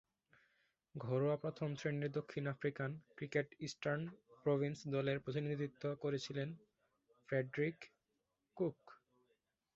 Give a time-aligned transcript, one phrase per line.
[0.95, 4.01] ঘরোয়া প্রথম-শ্রেণীর দক্ষিণ আফ্রিকান ক্রিকেটে ইস্টার্ন
[4.43, 6.49] প্রভিন্স দলের প্রতিনিধিত্ব করেছিলেন
[7.29, 7.77] ফ্রেডরিক
[8.57, 8.79] কুক।